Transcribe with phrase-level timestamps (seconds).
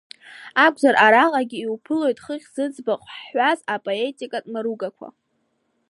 [0.65, 5.07] Акәзар, араҟагьы иуԥылоит хыхь зыӡбахә ҳҳәаз апоетикатә мыругақәа.